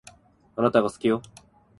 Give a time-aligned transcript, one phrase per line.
[0.55, 1.21] あなたが好きよ